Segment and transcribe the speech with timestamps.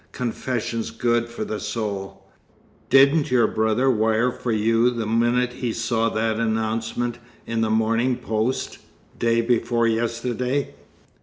[0.13, 2.25] Confession's good for the soul.
[2.89, 8.15] Didn't your brother wire for you the minute he saw that announcement in The Morning
[8.15, 8.79] Post,
[9.19, 10.73] day before yesterday?"